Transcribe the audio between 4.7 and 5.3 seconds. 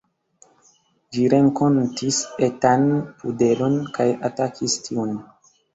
tiun.